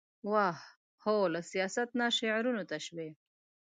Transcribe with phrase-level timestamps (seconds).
[0.31, 0.59] واه!
[1.03, 3.09] هو له سياست نه شعرونو ته شوې،